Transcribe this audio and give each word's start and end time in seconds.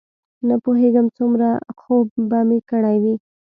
نه 0.47 0.55
پوهېږم 0.63 1.07
څومره 1.17 1.47
خوب 1.79 2.07
به 2.29 2.39
مې 2.47 2.59
کړی 2.69 2.97
وي. 3.03 3.15